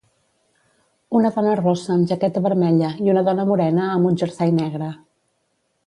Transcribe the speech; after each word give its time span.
Una 1.19 1.31
dona 1.35 1.51
rossa 1.59 1.93
amb 1.97 2.09
jaqueta 2.13 2.43
vermella 2.47 2.91
i 3.05 3.15
una 3.15 3.23
dona 3.31 3.47
morena 3.53 3.87
amb 3.91 4.13
un 4.13 4.19
jersei 4.23 4.57
negre. 4.63 4.91